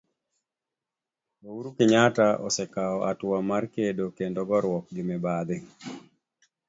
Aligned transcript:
Uhuru 1.49 1.69
Kenyatta 1.77 2.27
osekao 2.47 2.97
atua 3.11 3.39
mar 3.51 3.63
kedo 3.75 4.05
kendo 4.17 4.41
goruok 4.51 4.85
gi 4.95 5.03
mibadhi. 5.09 5.57